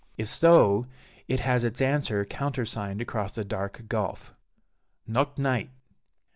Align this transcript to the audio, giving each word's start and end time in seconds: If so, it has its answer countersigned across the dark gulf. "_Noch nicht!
If 0.17 0.29
so, 0.29 0.87
it 1.27 1.41
has 1.41 1.63
its 1.63 1.79
answer 1.79 2.25
countersigned 2.25 3.01
across 3.01 3.33
the 3.35 3.45
dark 3.45 3.83
gulf. 3.87 4.33
"_Noch 5.07 5.37
nicht! 5.37 5.69